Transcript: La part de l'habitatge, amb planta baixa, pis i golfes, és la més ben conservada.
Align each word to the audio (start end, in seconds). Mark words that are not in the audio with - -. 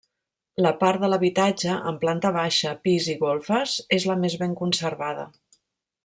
La 0.65 0.69
part 0.83 1.01
de 1.03 1.09
l'habitatge, 1.13 1.75
amb 1.91 2.01
planta 2.05 2.31
baixa, 2.39 2.73
pis 2.87 3.09
i 3.15 3.17
golfes, 3.25 3.75
és 4.01 4.07
la 4.13 4.17
més 4.25 4.39
ben 4.45 4.57
conservada. 4.65 5.27